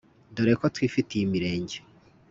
[0.35, 1.77] dore ko twifitiye imirenge